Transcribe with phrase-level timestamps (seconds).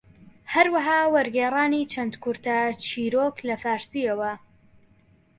[0.53, 4.33] هەروەها وەرگێڕانی چەند کورتە چیرۆک لە فارسییەوە